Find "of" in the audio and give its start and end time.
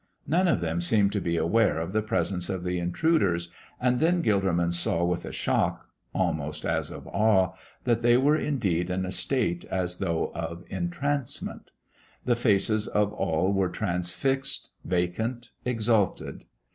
0.47-0.61, 1.77-1.93, 2.49-2.63, 6.89-7.05, 10.33-10.63, 12.87-13.13